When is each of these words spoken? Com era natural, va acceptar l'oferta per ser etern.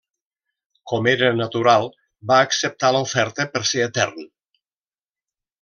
Com 0.91 1.09
era 1.11 1.29
natural, 1.41 1.85
va 2.33 2.39
acceptar 2.47 2.93
l'oferta 2.97 3.49
per 3.55 3.65
ser 3.73 3.87
etern. 3.91 4.29